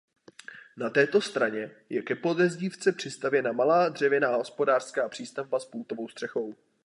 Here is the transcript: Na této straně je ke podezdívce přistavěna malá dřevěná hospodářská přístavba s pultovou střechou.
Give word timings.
Na 0.77 0.89
této 0.89 1.21
straně 1.21 1.71
je 1.89 2.01
ke 2.01 2.15
podezdívce 2.15 2.91
přistavěna 2.91 3.51
malá 3.51 3.89
dřevěná 3.89 4.35
hospodářská 4.35 5.09
přístavba 5.09 5.59
s 5.59 5.65
pultovou 5.65 6.07
střechou. 6.07 6.55